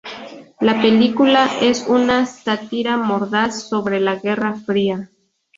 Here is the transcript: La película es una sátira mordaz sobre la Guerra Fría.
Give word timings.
La 0.61 0.81
película 0.81 1.47
es 1.61 1.85
una 1.87 2.25
sátira 2.25 2.97
mordaz 2.97 3.69
sobre 3.69 3.99
la 3.99 4.15
Guerra 4.15 4.55
Fría. 4.55 5.11